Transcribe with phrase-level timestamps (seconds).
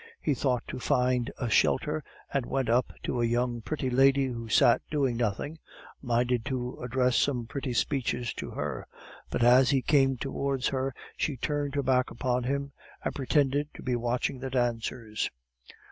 [0.19, 2.03] He thought to find a shelter,
[2.33, 5.59] and went up to a young pretty lady who sat doing nothing,
[6.01, 8.87] minded to address some pretty speeches to her;
[9.29, 12.71] but as he came towards her, she turned her back upon him,
[13.05, 15.29] and pretended to be watching the dancers.